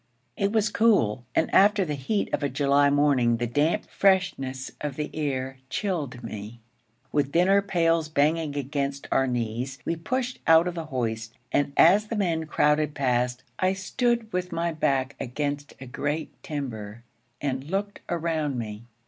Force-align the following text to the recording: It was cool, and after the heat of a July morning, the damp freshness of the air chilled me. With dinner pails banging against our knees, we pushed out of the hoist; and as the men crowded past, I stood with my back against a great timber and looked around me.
It 0.35 0.51
was 0.51 0.69
cool, 0.69 1.25
and 1.35 1.53
after 1.53 1.85
the 1.85 1.93
heat 1.93 2.33
of 2.33 2.41
a 2.41 2.49
July 2.49 2.89
morning, 2.89 3.37
the 3.37 3.45
damp 3.45 3.87
freshness 3.87 4.71
of 4.81 4.95
the 4.95 5.11
air 5.13 5.59
chilled 5.69 6.23
me. 6.23 6.59
With 7.11 7.31
dinner 7.33 7.61
pails 7.61 8.09
banging 8.09 8.55
against 8.55 9.07
our 9.11 9.27
knees, 9.27 9.77
we 9.85 9.95
pushed 9.95 10.39
out 10.47 10.67
of 10.67 10.73
the 10.73 10.85
hoist; 10.85 11.37
and 11.51 11.71
as 11.77 12.07
the 12.07 12.15
men 12.15 12.47
crowded 12.47 12.95
past, 12.95 13.43
I 13.59 13.73
stood 13.73 14.33
with 14.33 14.51
my 14.51 14.73
back 14.73 15.15
against 15.19 15.75
a 15.79 15.85
great 15.85 16.31
timber 16.41 17.03
and 17.39 17.69
looked 17.69 17.99
around 18.09 18.57
me. 18.57 18.85